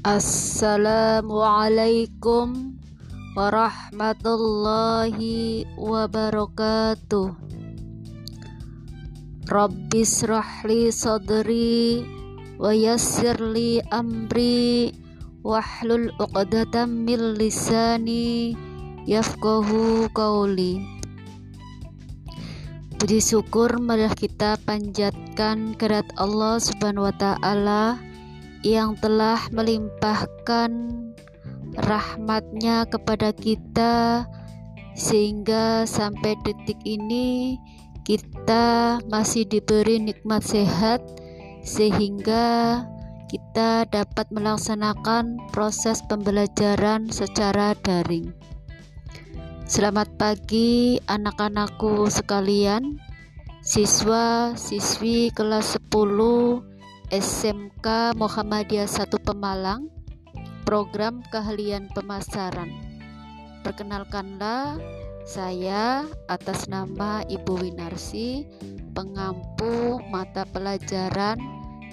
[0.00, 2.72] Assalamualaikum
[3.36, 7.28] warahmatullahi wabarakatuh.
[9.44, 12.00] Rabbis rahli sadri
[12.56, 14.96] wa yassirli amri
[15.44, 18.56] wahlul uqdatam min lisani
[19.04, 20.80] yafqahu qawli.
[22.96, 28.00] Puji syukur marilah kita panjatkan kerat Allah Subhanahu wa taala
[28.60, 30.70] yang telah melimpahkan
[31.80, 34.26] rahmatnya kepada kita
[34.92, 37.56] sehingga sampai detik ini
[38.04, 41.00] kita masih diberi nikmat sehat
[41.64, 42.82] sehingga
[43.30, 48.34] kita dapat melaksanakan proses pembelajaran secara daring.
[49.70, 52.98] Selamat pagi anak-anakku sekalian
[53.62, 56.69] Siswa siswi kelas 10
[57.10, 59.90] SMK Muhammadiyah 1 Pemalang
[60.62, 62.70] Program Keahlian Pemasaran
[63.66, 64.78] Perkenalkanlah
[65.26, 68.46] saya atas nama Ibu Winarsi
[68.94, 71.42] Pengampu mata pelajaran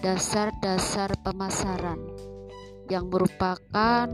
[0.05, 1.97] dasar-dasar pemasaran
[2.85, 4.05] yang merupakan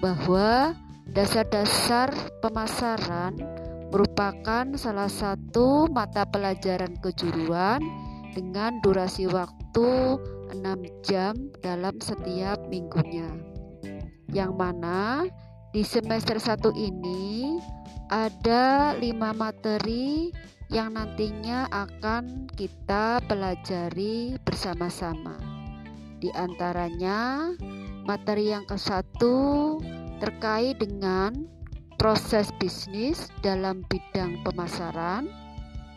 [0.04, 0.76] bahwa
[1.06, 2.10] Dasar-dasar
[2.42, 3.38] pemasaran
[3.96, 7.80] merupakan salah satu mata pelajaran kejuruan
[8.36, 10.20] dengan durasi waktu
[10.52, 10.60] 6
[11.00, 11.32] jam
[11.64, 13.24] dalam setiap minggunya.
[14.28, 15.24] Yang mana
[15.72, 17.56] di semester 1 ini
[18.12, 19.00] ada 5
[19.32, 20.28] materi
[20.68, 25.40] yang nantinya akan kita pelajari bersama-sama.
[26.20, 27.48] Di antaranya
[28.04, 29.24] materi yang ke-1
[30.20, 31.55] terkait dengan
[31.96, 35.28] proses bisnis dalam bidang pemasaran.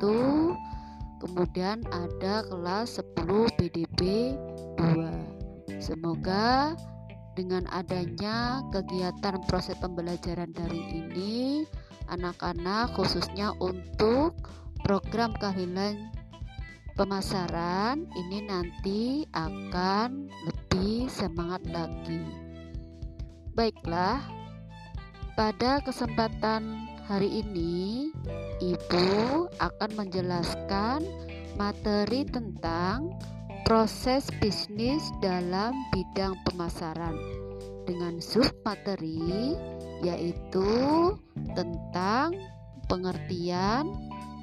[1.18, 4.30] kemudian ada kelas 10 BDP
[4.78, 6.78] 2 semoga
[7.34, 11.66] dengan adanya kegiatan proses pembelajaran dari ini
[12.06, 14.38] anak-anak khususnya untuk
[14.86, 16.14] program keahlian
[16.94, 22.20] pemasaran ini nanti akan lebih semangat lagi.
[23.56, 24.41] Baiklah,
[25.32, 28.12] pada kesempatan hari ini
[28.60, 31.02] Ibu akan menjelaskan
[31.56, 33.16] materi tentang
[33.64, 37.16] proses bisnis dalam bidang pemasaran
[37.88, 39.56] dengan sub materi
[40.02, 40.70] yaitu
[41.54, 42.34] tentang
[42.90, 43.88] pengertian,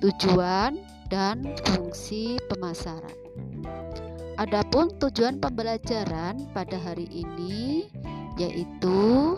[0.01, 0.79] tujuan,
[1.11, 3.17] dan fungsi pemasaran.
[4.39, 7.91] Adapun tujuan pembelajaran pada hari ini
[8.39, 9.35] yaitu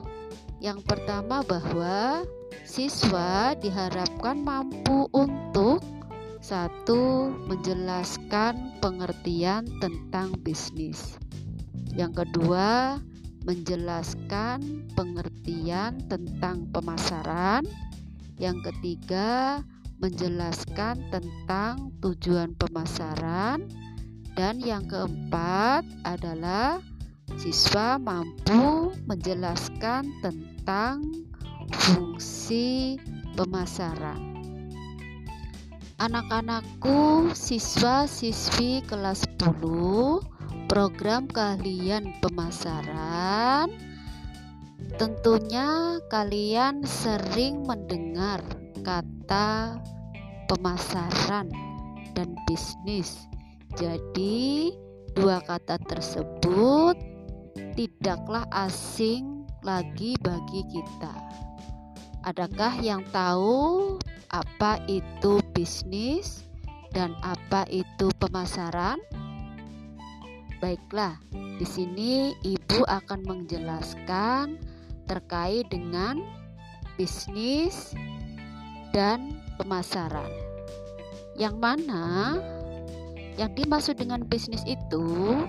[0.62, 2.22] yang pertama bahwa
[2.70, 5.82] siswa diharapkan mampu untuk
[6.38, 11.18] satu menjelaskan pengertian tentang bisnis.
[11.98, 13.02] Yang kedua,
[13.42, 17.66] menjelaskan pengertian tentang pemasaran.
[18.38, 19.62] Yang ketiga,
[19.98, 23.66] menjelaskan tentang tujuan pemasaran.
[24.38, 26.82] Dan yang keempat adalah
[27.40, 31.06] siswa mampu menjelaskan tentang
[31.72, 32.98] fungsi
[33.38, 34.32] pemasaran.
[36.02, 40.26] Anak-anakku siswa-siswi kelas 10
[40.66, 43.70] program keahlian pemasaran
[44.98, 48.42] tentunya kalian sering mendengar
[48.82, 49.78] kata
[50.50, 51.48] pemasaran
[52.18, 53.30] dan bisnis.
[53.78, 54.74] Jadi,
[55.16, 57.11] dua kata tersebut
[57.76, 61.14] tidaklah asing lagi bagi kita.
[62.22, 63.98] Adakah yang tahu
[64.30, 66.46] apa itu bisnis
[66.94, 69.02] dan apa itu pemasaran?
[70.62, 71.18] Baiklah,
[71.58, 74.62] di sini ibu akan menjelaskan
[75.10, 76.22] terkait dengan
[77.02, 77.98] bisnis
[78.94, 80.30] dan pemasaran.
[81.34, 82.38] Yang mana
[83.42, 85.42] yang dimaksud dengan bisnis itu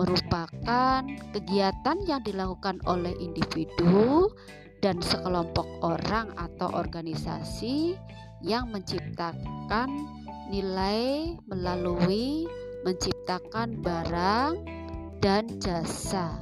[0.00, 1.04] merupakan
[1.36, 4.32] kegiatan yang dilakukan oleh individu
[4.80, 8.00] dan sekelompok orang atau organisasi
[8.40, 9.92] yang menciptakan
[10.48, 12.48] nilai melalui
[12.80, 14.64] menciptakan barang
[15.20, 16.32] dan jasa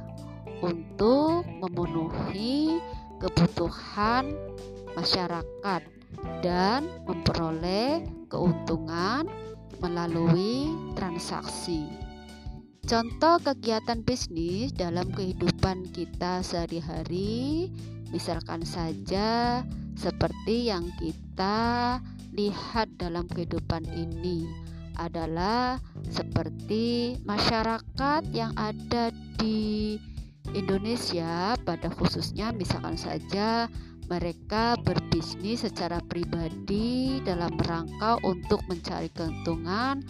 [0.63, 2.79] untuk memenuhi
[3.19, 4.31] kebutuhan
[4.95, 5.83] masyarakat
[6.39, 9.27] dan memperoleh keuntungan
[9.83, 11.98] melalui transaksi.
[12.89, 17.69] Contoh kegiatan bisnis dalam kehidupan kita sehari-hari,
[18.09, 19.61] misalkan saja
[19.93, 22.01] seperti yang kita
[22.33, 24.49] lihat dalam kehidupan ini
[24.97, 25.77] adalah
[26.09, 30.01] seperti masyarakat yang ada di
[30.57, 33.69] Indonesia pada khususnya misalkan saja
[34.09, 40.01] mereka berbisnis secara pribadi dalam rangka untuk mencari keuntungan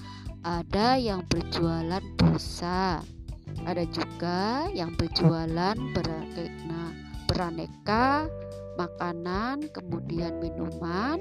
[0.44, 3.04] ada yang berjualan pulsa,
[3.68, 6.84] ada juga yang berjualan beraneka,
[7.28, 8.08] beraneka
[8.80, 11.20] makanan, kemudian minuman,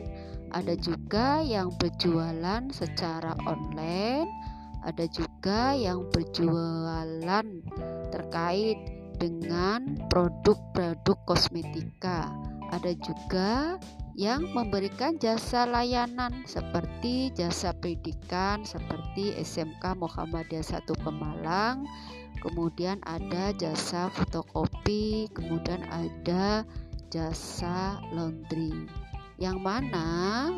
[0.55, 4.31] ada juga yang berjualan secara online,
[4.87, 7.47] ada juga yang berjualan
[8.15, 8.79] terkait
[9.19, 12.31] dengan produk-produk kosmetika,
[12.71, 13.83] ada juga
[14.19, 21.87] yang memberikan jasa layanan seperti jasa pendidikan seperti SMK Muhammadiyah 1 Pemalang,
[22.43, 26.67] kemudian ada jasa fotokopi, kemudian ada
[27.15, 28.91] jasa laundry.
[29.39, 30.09] Yang mana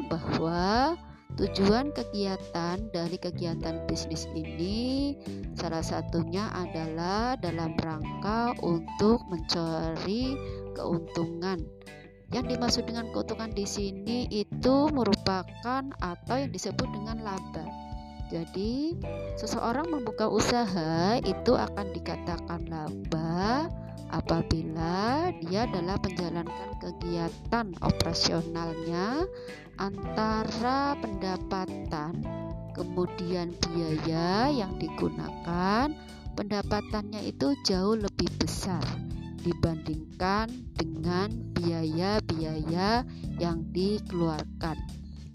[0.09, 0.97] bahwa
[1.37, 5.13] tujuan kegiatan dari kegiatan bisnis ini
[5.53, 10.33] salah satunya adalah dalam rangka untuk mencari
[10.73, 11.61] keuntungan
[12.31, 17.67] yang dimaksud dengan keuntungan di sini itu merupakan atau yang disebut dengan laba.
[18.31, 18.95] Jadi,
[19.35, 23.67] seseorang membuka usaha itu akan dikatakan laba
[24.15, 29.27] apabila dia adalah menjalankan kegiatan operasionalnya
[29.83, 32.23] antara pendapatan
[32.75, 35.91] kemudian biaya yang digunakan
[36.35, 39.10] pendapatannya itu jauh lebih besar
[39.41, 43.05] dibandingkan dengan biaya-biaya
[43.41, 44.77] yang dikeluarkan.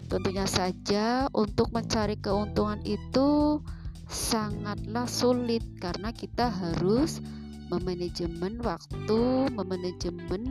[0.06, 3.58] Tentunya saja untuk mencari keuntungan itu
[4.06, 7.18] sangatlah sulit karena kita harus
[7.66, 10.42] memanajemen waktu, memanajemen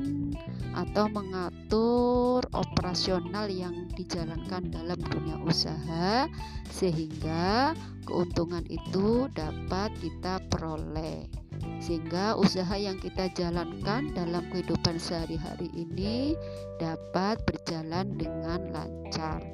[0.75, 6.27] atau mengatur operasional yang dijalankan dalam dunia usaha
[6.67, 7.71] sehingga
[8.03, 11.44] keuntungan itu dapat kita peroleh
[11.85, 16.33] sehingga usaha yang kita jalankan dalam kehidupan sehari-hari ini
[16.81, 19.45] dapat berjalan dengan lancar.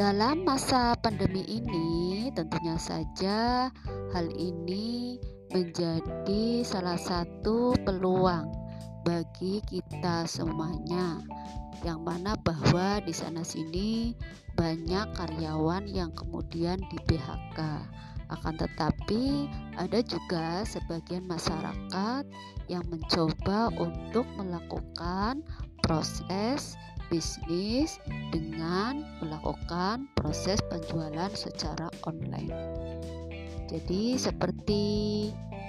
[0.00, 3.68] Dalam masa pandemi ini, tentunya saja
[4.16, 5.20] hal ini
[5.52, 8.48] menjadi salah satu peluang
[9.04, 11.20] bagi kita semuanya
[11.84, 14.16] yang mana bahwa di sana sini
[14.56, 17.58] banyak karyawan yang kemudian di PHK
[18.28, 19.48] akan tetapi,
[19.80, 22.24] ada juga sebagian masyarakat
[22.68, 25.40] yang mencoba untuk melakukan
[25.80, 26.76] proses
[27.08, 27.96] bisnis
[28.28, 32.52] dengan melakukan proses penjualan secara online.
[33.68, 34.84] Jadi seperti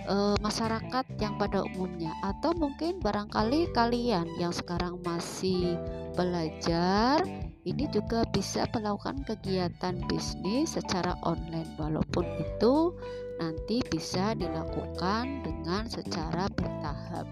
[0.08, 5.76] uh, masyarakat yang pada umumnya atau mungkin barangkali kalian yang sekarang masih
[6.16, 7.24] belajar
[7.68, 11.68] ini juga bisa melakukan kegiatan bisnis secara online.
[11.76, 12.96] Walaupun itu
[13.40, 17.28] nanti bisa dilakukan dengan secara bertahap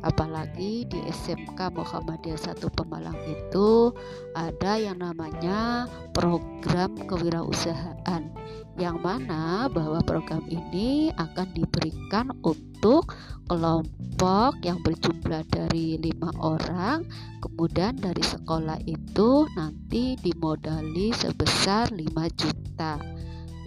[0.00, 3.92] apalagi di SMK Muhammadiyah 1 Pemalang itu
[4.32, 5.84] ada yang namanya
[6.16, 8.28] program kewirausahaan
[8.80, 13.12] yang mana bahwa program ini akan diberikan untuk
[13.50, 17.04] kelompok yang berjumlah dari lima orang
[17.44, 22.96] kemudian dari sekolah itu nanti dimodali sebesar 5 juta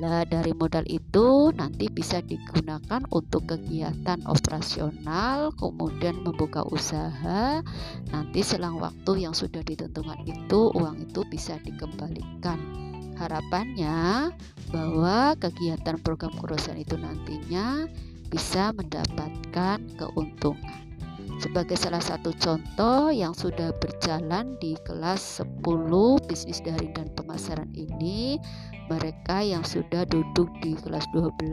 [0.03, 7.63] Nah, dari modal itu nanti bisa digunakan untuk kegiatan operasional, kemudian membuka usaha.
[8.11, 12.59] Nanti selang waktu yang sudah ditentukan itu, uang itu bisa dikembalikan.
[13.15, 14.35] Harapannya
[14.75, 17.87] bahwa kegiatan program kurusan itu nantinya
[18.27, 20.83] bisa mendapatkan keuntungan.
[21.39, 25.63] Sebagai salah satu contoh yang sudah berjalan di kelas 10
[26.27, 28.37] bisnis daring dan pemasaran ini,
[28.93, 31.49] mereka yang sudah duduk di kelas 12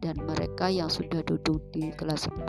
[0.00, 2.24] dan mereka yang sudah duduk di kelas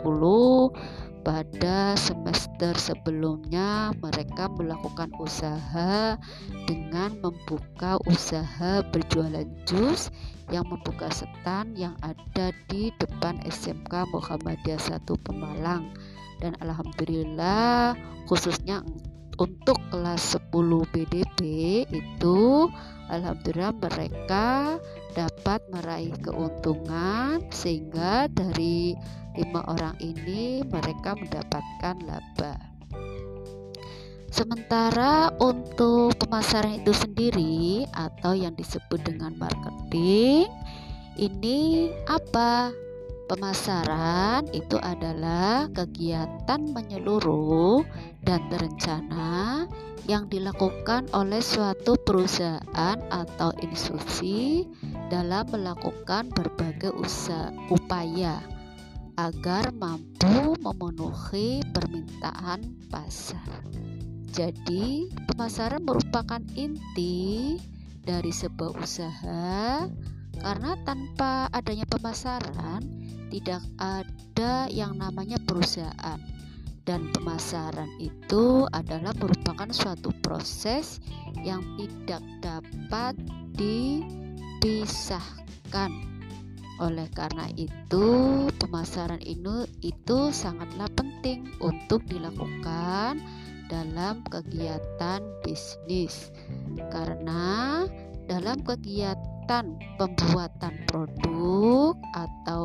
[1.20, 6.16] pada semester sebelumnya mereka melakukan usaha
[6.64, 10.08] dengan membuka usaha berjualan jus
[10.48, 15.92] yang membuka setan yang ada di depan SMK Muhammadiyah 1 Pemalang.
[16.42, 17.94] Dan alhamdulillah
[18.26, 18.82] khususnya
[19.40, 21.40] untuk kelas 10 BDP
[21.88, 22.68] itu
[23.08, 24.76] alhamdulillah mereka
[25.12, 28.96] dapat meraih keuntungan sehingga dari
[29.36, 32.54] lima orang ini mereka mendapatkan laba.
[34.32, 40.48] Sementara untuk pemasaran itu sendiri atau yang disebut dengan marketing
[41.20, 42.72] ini apa?
[43.30, 47.86] Pemasaran itu adalah kegiatan menyeluruh
[48.20, 49.64] dan terencana
[50.10, 54.66] yang dilakukan oleh suatu perusahaan atau institusi
[55.06, 58.42] dalam melakukan berbagai usaha upaya
[59.14, 63.46] agar mampu memenuhi permintaan pasar.
[64.32, 67.60] Jadi, pemasaran merupakan inti
[68.02, 69.84] dari sebuah usaha
[70.40, 73.01] karena tanpa adanya pemasaran
[73.32, 76.20] tidak ada yang namanya perusahaan
[76.84, 81.00] dan pemasaran itu adalah merupakan suatu proses
[81.40, 83.16] yang tidak dapat
[83.56, 84.92] dipisahkan.
[86.82, 88.06] Oleh karena itu,
[88.58, 93.22] pemasaran ini itu sangatlah penting untuk dilakukan
[93.70, 96.34] dalam kegiatan bisnis.
[96.90, 97.86] Karena
[98.32, 102.64] dalam kegiatan pembuatan produk atau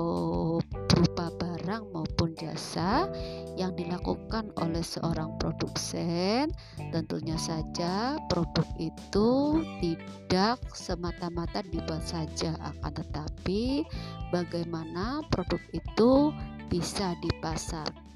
[0.87, 3.11] berupa barang maupun jasa
[3.59, 6.47] yang dilakukan oleh seorang produsen,
[6.95, 13.83] tentunya saja produk itu tidak semata-mata dibuat saja, akan tetapi
[14.31, 16.31] bagaimana produk itu
[16.71, 18.06] bisa dipasarkan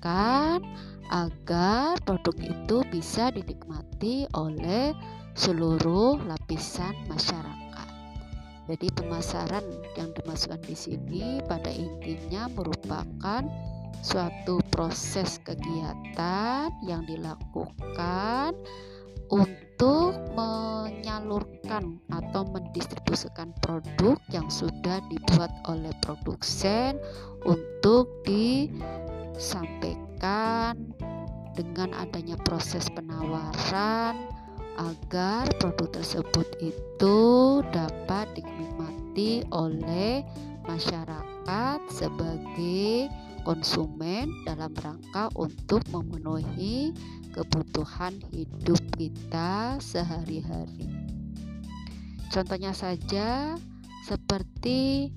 [1.12, 4.96] agar produk itu bisa dinikmati oleh
[5.36, 7.88] seluruh lapisan masyarakat.
[8.72, 9.65] Jadi pemasaran
[10.00, 13.43] yang dimasukkan di sini pada intinya merupakan
[14.00, 18.55] suatu proses kegiatan yang dilakukan
[19.31, 27.00] untuk menyalurkan atau mendistribusikan produk yang sudah dibuat oleh produsen
[27.43, 28.08] untuk
[29.36, 30.76] disampaikan
[31.56, 34.16] dengan adanya proses penawaran
[34.80, 37.18] agar produk tersebut itu
[37.76, 40.24] dapat dinikmati oleh
[40.66, 43.12] masyarakat sebagai
[43.44, 46.94] konsumen dalam rangka untuk memenuhi
[47.34, 50.88] kebutuhan hidup kita sehari-hari.
[52.32, 53.60] Contohnya saja
[54.08, 55.12] seperti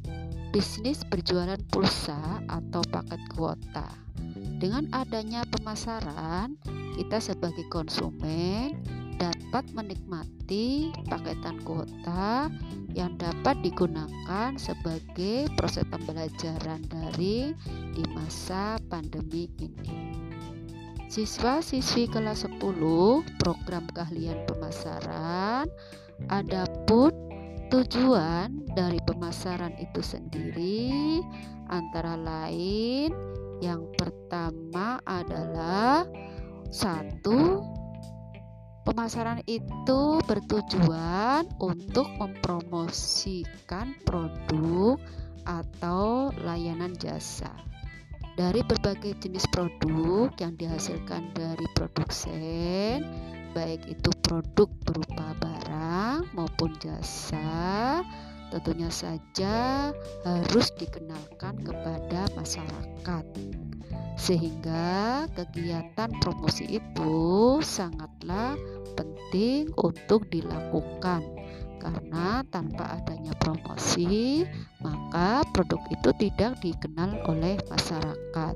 [0.50, 4.03] bisnis berjualan pulsa atau paket kuota.
[4.64, 6.56] Dengan adanya pemasaran,
[6.96, 8.80] kita sebagai konsumen
[9.20, 12.48] dapat menikmati paketan kuota
[12.96, 17.52] yang dapat digunakan sebagai proses pembelajaran daring
[17.92, 20.00] di masa pandemi ini.
[21.12, 22.64] Siswa-siswi kelas 10
[23.44, 25.68] program keahlian pemasaran
[26.32, 27.12] adapun
[27.68, 31.20] tujuan dari pemasaran itu sendiri
[31.68, 36.06] antara lain yang pertama adalah
[36.70, 37.62] satu
[38.84, 45.00] Pemasaran itu bertujuan untuk mempromosikan produk
[45.48, 47.48] atau layanan jasa.
[48.36, 53.08] Dari berbagai jenis produk yang dihasilkan dari produsen,
[53.56, 58.04] baik itu produk berupa barang maupun jasa,
[58.52, 59.90] tentunya saja
[60.24, 63.24] harus dikenalkan kepada masyarakat.
[64.14, 68.54] Sehingga kegiatan promosi itu sangatlah
[68.94, 71.22] penting untuk dilakukan
[71.82, 74.46] karena tanpa adanya promosi
[74.80, 78.54] maka produk itu tidak dikenal oleh masyarakat.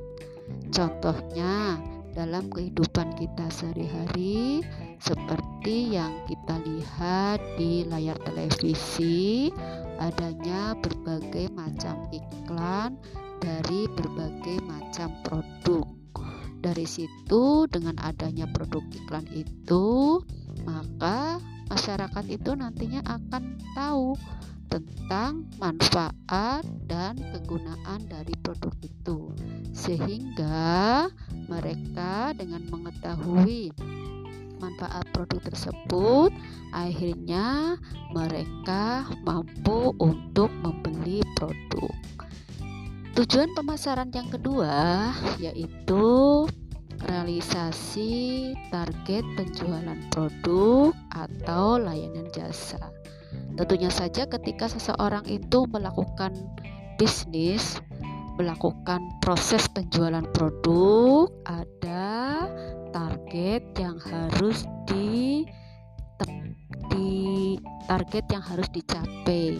[0.72, 1.76] Contohnya
[2.18, 4.66] dalam kehidupan kita sehari-hari
[4.98, 9.54] seperti yang kita lihat di layar televisi
[10.02, 12.98] adanya berbagai macam iklan
[13.38, 15.86] dari berbagai macam produk.
[16.58, 20.18] Dari situ dengan adanya produk iklan itu
[20.66, 21.38] maka
[21.70, 24.18] masyarakat itu nantinya akan tahu
[24.68, 29.32] tentang manfaat dan kegunaan dari produk itu,
[29.72, 31.08] sehingga
[31.48, 33.72] mereka dengan mengetahui
[34.58, 36.30] manfaat produk tersebut,
[36.76, 37.78] akhirnya
[38.12, 41.94] mereka mampu untuk membeli produk.
[43.18, 45.10] Tujuan pemasaran yang kedua
[45.42, 46.46] yaitu
[47.06, 52.78] realisasi target penjualan produk atau layanan jasa.
[53.58, 56.30] Tentunya saja ketika seseorang itu melakukan
[56.94, 57.82] bisnis,
[58.38, 62.46] melakukan proses penjualan produk, ada
[62.94, 65.42] target yang harus di
[66.94, 67.58] di
[67.90, 69.58] target yang harus dicapai.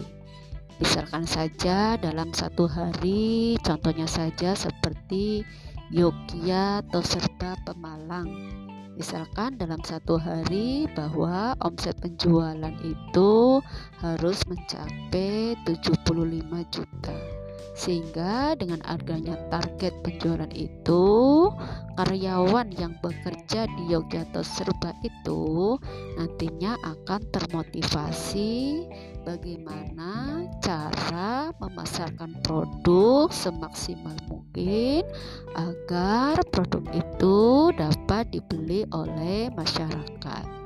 [0.79, 5.43] Misalkan saja dalam satu hari, contohnya saja seperti
[5.91, 8.29] Yogyakarta atau serba Pemalang.
[8.95, 13.63] Misalkan dalam satu hari bahwa omset penjualan itu
[13.99, 16.03] harus mencapai 75
[16.71, 17.38] juta.
[17.79, 21.05] Sehingga dengan adanya target penjualan itu,
[21.95, 25.79] karyawan yang bekerja di Yogyakarta Serba itu
[26.19, 28.83] nantinya akan termotivasi
[29.23, 35.07] bagaimana cara memasarkan produk semaksimal mungkin
[35.55, 40.58] agar produk itu dapat dibeli oleh masyarakat.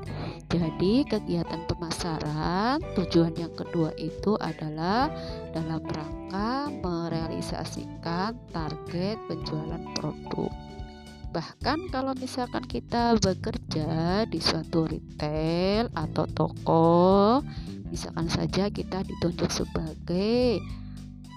[0.52, 5.10] Jadi, kegiatan pemasaran tujuan yang kedua itu adalah
[5.50, 10.52] dalam rangka merealisasikan target penjualan produk.
[11.34, 17.42] Bahkan kalau misalkan kita bekerja di suatu retail atau toko,
[17.90, 20.62] misalkan saja kita ditunjuk sebagai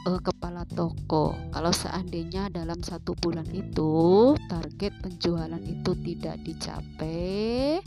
[0.05, 1.33] uh, kepala toko.
[1.49, 7.81] Kalau seandainya dalam satu bulan itu target penjualan itu tidak dicapai,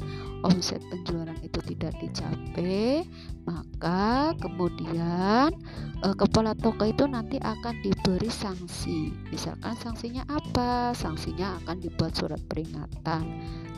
[0.46, 3.05] omset penjualan itu tidak dicapai,
[3.44, 5.53] maka kemudian
[6.05, 9.12] uh, kepala toko itu nanti akan diberi sanksi.
[9.33, 10.96] Misalkan sanksinya apa?
[10.96, 13.22] Sanksinya akan dibuat surat peringatan.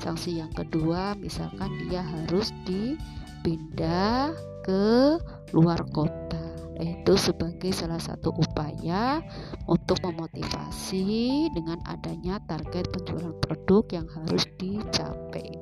[0.02, 5.18] Sanksi yang kedua, misalkan dia harus dipindah ke
[5.54, 9.22] luar kota itu sebagai salah satu upaya
[9.70, 15.61] untuk memotivasi dengan adanya target penjualan produk yang harus dicapai.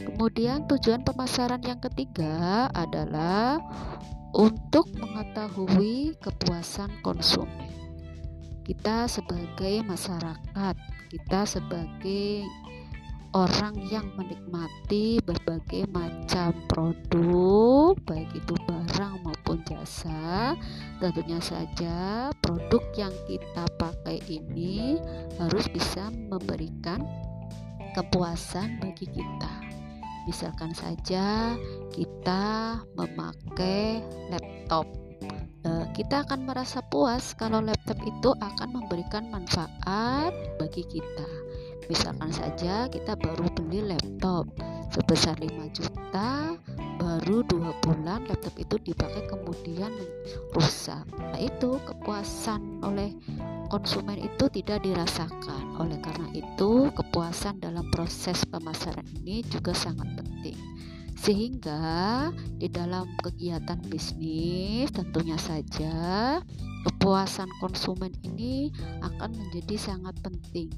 [0.00, 3.60] Kemudian tujuan pemasaran yang ketiga adalah
[4.32, 7.68] untuk mengetahui kepuasan konsumen.
[8.62, 10.74] Kita sebagai masyarakat,
[11.10, 12.46] kita sebagai
[13.32, 20.52] orang yang menikmati berbagai macam produk, baik itu barang maupun jasa.
[21.00, 25.00] Tentunya saja, produk yang kita pakai ini
[25.40, 27.02] harus bisa memberikan
[27.96, 29.61] kepuasan bagi kita.
[30.22, 31.58] Misalkan saja
[31.90, 34.86] kita memakai laptop
[35.66, 40.30] eh, kita akan merasa puas kalau laptop itu akan memberikan manfaat
[40.62, 41.41] bagi kita
[41.92, 44.48] misalkan saja kita baru beli laptop
[44.88, 46.56] sebesar 5 juta
[46.96, 49.92] baru dua bulan laptop itu dipakai kemudian
[50.56, 51.04] rusak.
[51.20, 53.12] Nah itu kepuasan oleh
[53.68, 55.76] konsumen itu tidak dirasakan.
[55.76, 60.56] Oleh karena itu kepuasan dalam proses pemasaran ini juga sangat penting.
[61.12, 66.40] Sehingga di dalam kegiatan bisnis tentunya saja
[66.82, 70.70] kepuasan konsumen ini akan menjadi sangat penting.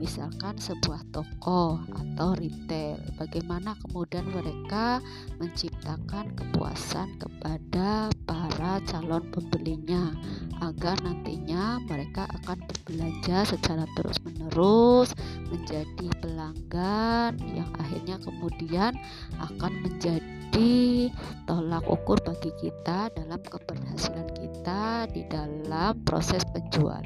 [0.00, 5.04] Misalkan sebuah toko atau retail, bagaimana kemudian mereka
[5.36, 10.12] menciptakan kepuasan kepada para calon pembelinya
[10.60, 15.16] agar nantinya mereka akan berbelanja secara terus-menerus
[15.48, 18.92] menjadi pelanggan yang akhirnya kemudian
[19.40, 21.08] akan menjadi
[21.46, 27.00] tolak ukur bagi kita dalam keberhasilan kita kita di dalam proses penjualan.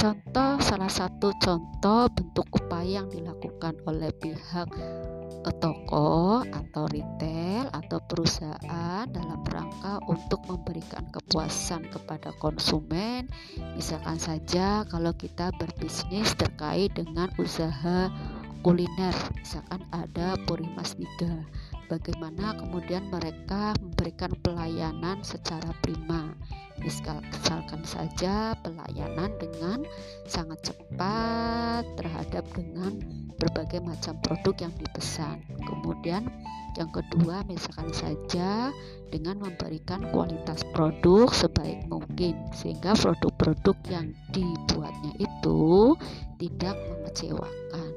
[0.00, 4.64] Contoh salah satu contoh bentuk upaya yang dilakukan oleh pihak
[5.60, 13.28] toko atau retail atau perusahaan dalam rangka untuk memberikan kepuasan kepada konsumen.
[13.76, 18.08] Misalkan saja kalau kita berbisnis terkait dengan usaha
[18.64, 21.36] kuliner, misalkan ada Purimas Niga.
[21.86, 26.34] Bagaimana kemudian mereka memberikan pelayanan secara prima.
[26.82, 29.86] Misalkan saja pelayanan dengan
[30.28, 33.00] sangat cepat terhadap dengan
[33.40, 35.40] berbagai macam produk yang dipesan.
[35.64, 36.28] Kemudian
[36.76, 38.68] yang kedua misalkan saja
[39.08, 45.96] dengan memberikan kualitas produk sebaik mungkin sehingga produk-produk yang dibuatnya itu
[46.36, 47.95] tidak mengecewakan.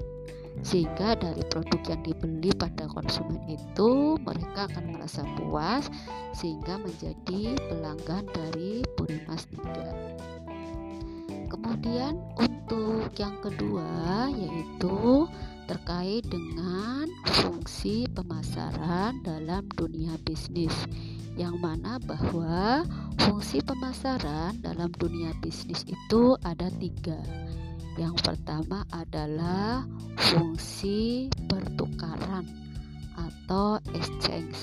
[0.59, 5.87] Sehingga dari produk yang dibeli pada konsumen itu mereka akan merasa puas
[6.35, 11.49] sehingga menjadi pelanggan dari Purimas 3.
[11.49, 15.25] Kemudian untuk yang kedua yaitu
[15.65, 20.73] terkait dengan fungsi pemasaran dalam dunia bisnis
[21.37, 22.83] yang mana bahwa
[23.21, 27.21] fungsi pemasaran dalam dunia bisnis itu ada tiga
[27.99, 29.83] yang pertama adalah
[30.15, 32.47] fungsi pertukaran
[33.19, 34.55] atau exchange.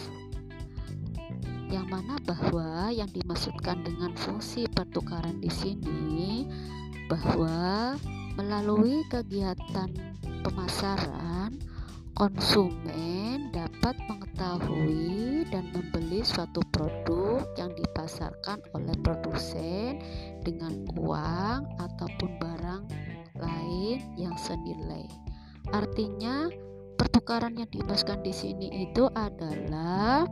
[1.68, 6.48] Yang mana bahwa yang dimaksudkan dengan fungsi pertukaran di sini
[7.12, 7.92] bahwa
[8.40, 9.92] melalui kegiatan
[10.40, 11.60] pemasaran,
[12.16, 20.00] konsumen dapat mengetahui dan membeli suatu produk yang dipasarkan oleh produsen
[20.40, 22.82] dengan uang ataupun barang
[23.40, 25.06] lain yang senilai.
[25.72, 26.48] Artinya,
[26.96, 30.24] pertukaran yang dimaksudkan di sini itu adalah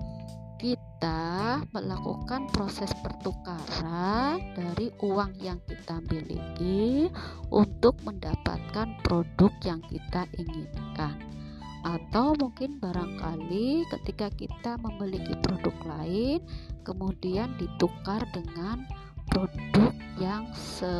[0.59, 7.12] kita melakukan proses pertukaran dari uang yang kita miliki
[7.53, 11.21] untuk mendapatkan produk yang kita inginkan
[11.85, 16.40] atau mungkin barangkali ketika kita memiliki produk lain
[16.81, 18.88] kemudian ditukar dengan
[19.31, 20.91] produk yang se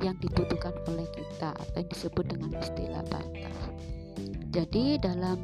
[0.00, 3.52] yang dibutuhkan oleh kita atau yang disebut dengan istilah barter.
[4.50, 5.38] Jadi dalam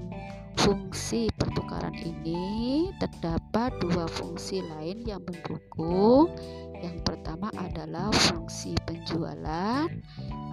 [0.59, 6.35] fungsi pertukaran ini terdapat dua fungsi lain yang mendukung.
[6.83, 9.89] Yang pertama adalah fungsi penjualan,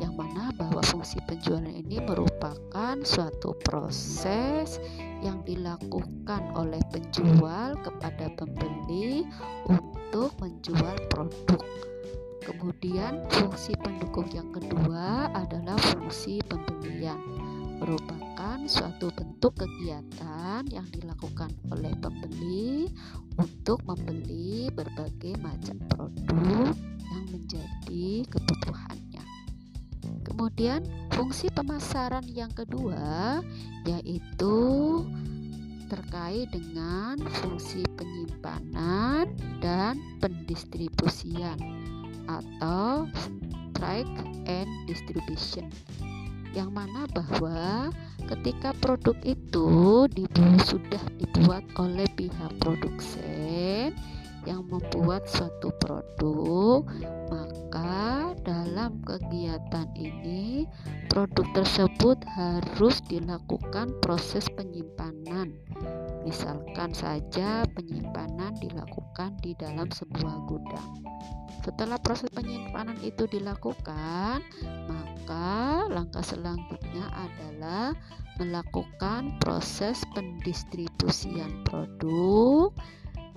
[0.02, 4.82] yang mana bahwa fungsi penjualan ini merupakan suatu proses
[5.22, 9.28] yang dilakukan oleh penjual kepada pembeli
[9.70, 11.62] untuk menjual produk.
[12.44, 17.16] Kemudian, fungsi pendukung yang kedua adalah fungsi pembelian
[17.84, 22.88] merupakan suatu bentuk kegiatan yang dilakukan oleh pembeli
[23.36, 26.72] untuk membeli berbagai macam produk
[27.12, 29.13] yang menjadi kebutuhannya.
[30.54, 33.42] Kemudian, fungsi pemasaran yang kedua
[33.90, 35.02] yaitu
[35.90, 39.34] terkait dengan fungsi penyimpanan
[39.66, 41.58] dan pendistribusian
[42.30, 43.10] atau
[43.74, 44.06] track
[44.46, 45.74] and distribution.
[46.54, 47.90] Yang mana bahwa
[48.38, 53.98] ketika produk itu dibuat, sudah dibuat oleh pihak produsen
[54.44, 56.84] yang membuat suatu produk
[57.32, 60.68] maka dalam kegiatan ini
[61.08, 65.56] produk tersebut harus dilakukan proses penyimpanan.
[66.24, 70.92] Misalkan saja penyimpanan dilakukan di dalam sebuah gudang.
[71.64, 74.44] Setelah proses penyimpanan itu dilakukan,
[74.90, 77.96] maka langkah selanjutnya adalah
[78.36, 82.76] melakukan proses pendistribusian produk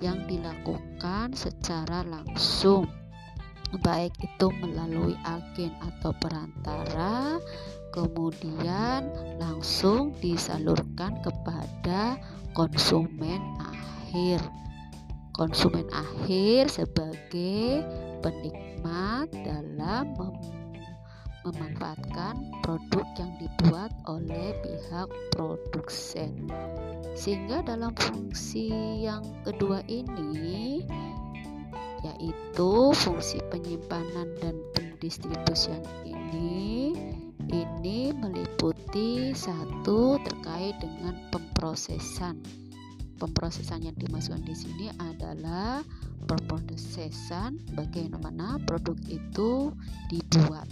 [0.03, 2.85] yang dilakukan secara langsung
[3.83, 7.41] baik itu melalui agen atau perantara
[7.91, 9.09] kemudian
[9.41, 12.21] langsung disalurkan kepada
[12.53, 14.37] konsumen akhir.
[15.33, 17.85] Konsumen akhir sebagai
[18.25, 20.17] penikmat dalam
[21.47, 26.51] memanfaatkan produk yang dibuat oleh pihak produsen.
[27.15, 28.69] Sehingga dalam fungsi
[29.07, 30.83] yang kedua ini
[32.05, 36.93] yaitu fungsi penyimpanan dan pendistribusian ini
[37.47, 42.43] ini meliputi satu terkait dengan pemprosesan.
[43.17, 45.81] Pemprosesan yang dimasukkan di sini adalah
[46.27, 49.73] perprosesan bagaimana produk itu
[50.11, 50.67] dibuat.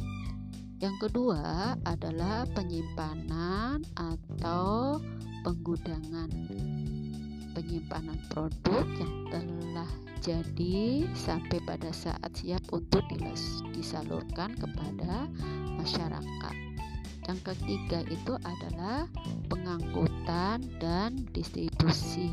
[0.84, 5.00] Yang kedua adalah penyimpanan atau
[5.48, 6.28] penggudangan.
[7.56, 13.08] Penyimpanan produk yang telah jadi sampai pada saat siap untuk
[13.72, 15.32] disalurkan kepada
[15.80, 16.56] masyarakat.
[17.26, 19.08] Yang ketiga itu adalah
[19.48, 22.30] pengangkutan dan distribusi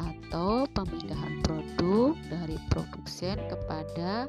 [0.00, 4.26] atau pemindahan produk dari produsen kepada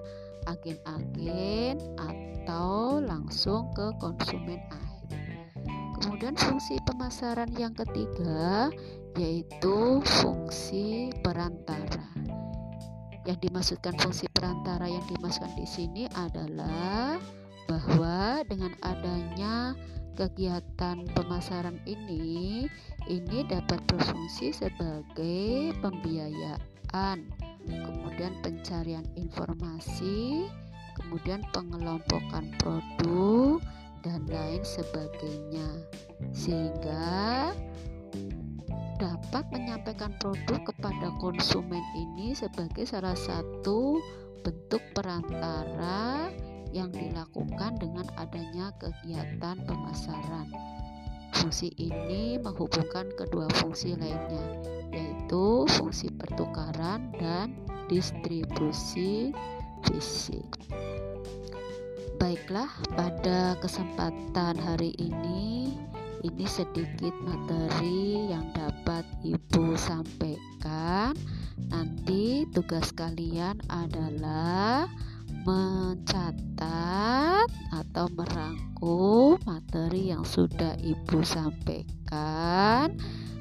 [0.50, 5.54] agen-agen atau langsung ke konsumen akhir.
[6.02, 8.74] Kemudian fungsi pemasaran yang ketiga
[9.14, 12.10] yaitu fungsi perantara.
[13.28, 17.22] Yang dimaksudkan fungsi perantara yang dimaksudkan di sini adalah
[17.70, 19.78] bahwa dengan adanya
[20.18, 22.66] kegiatan pemasaran ini
[23.08, 27.30] ini dapat berfungsi sebagai pembiayaan
[27.72, 30.50] kemudian pencarian informasi
[31.00, 33.64] kemudian pengelompokan produk
[34.04, 35.68] dan lain sebagainya
[36.32, 37.52] sehingga
[39.00, 44.04] dapat menyampaikan produk kepada konsumen ini sebagai salah satu
[44.44, 46.28] bentuk perantara
[46.76, 50.48] yang dilakukan dengan adanya kegiatan pemasaran.
[51.34, 54.46] Fungsi ini menghubungkan kedua fungsi lainnya,
[54.92, 55.09] yaitu
[55.70, 57.54] fungsi pertukaran dan
[57.86, 59.36] distribusi
[59.86, 60.48] fisik.
[62.20, 62.68] Baiklah,
[63.00, 65.72] pada kesempatan hari ini,
[66.20, 71.16] ini sedikit materi yang dapat Ibu sampaikan.
[71.72, 74.92] Nanti tugas kalian adalah
[75.48, 83.00] mencatat atau merangkum materi yang sudah Ibu sampaikan.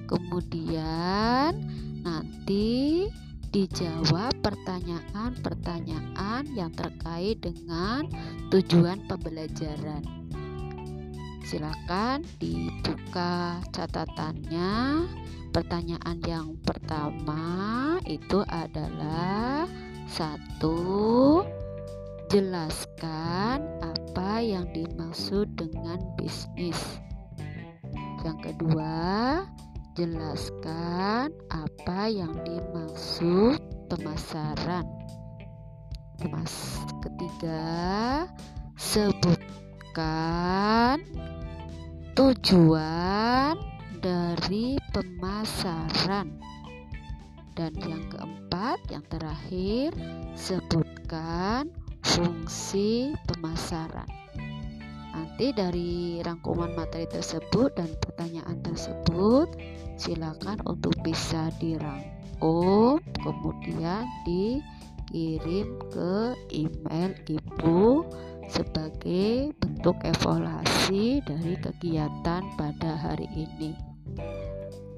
[0.08, 1.52] Kemudian
[2.00, 3.04] nanti
[3.52, 8.08] dijawab pertanyaan-pertanyaan yang terkait dengan
[8.48, 10.00] tujuan pembelajaran.
[11.44, 15.04] Silakan dibuka catatannya.
[15.48, 19.64] Pertanyaan yang pertama itu adalah
[20.08, 21.40] satu
[22.28, 26.76] Jelaskan apa yang dimaksud dengan bisnis.
[28.20, 29.48] Yang kedua,
[29.98, 33.58] jelaskan apa yang dimaksud
[33.90, 34.86] pemasaran.
[36.30, 38.30] Mas ketiga,
[38.78, 39.42] sebutkan
[42.14, 43.58] tujuan
[43.98, 46.30] dari pemasaran.
[47.58, 49.90] Dan yang keempat, yang terakhir,
[50.38, 51.74] sebutkan
[52.06, 54.06] fungsi pemasaran.
[55.10, 59.50] Nanti dari rangkuman materi tersebut dan pertanyaan tersebut
[59.98, 68.06] silakan untuk bisa dirangkum kemudian dikirim ke email ibu
[68.48, 73.76] sebagai bentuk evaluasi dari kegiatan pada hari ini.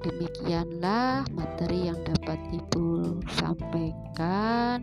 [0.00, 4.80] Demikianlah materi yang dapat Ibu sampaikan.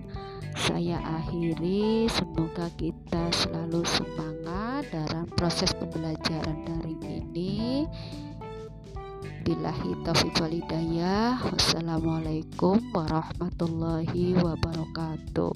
[0.54, 7.86] Saya akhiri, semoga kita selalu semangat dalam proses pembelajaran daring ini.
[9.48, 11.40] Billahi taufiq walidayah.
[11.40, 15.56] Wassalamualaikum warahmatullahi wabarakatuh.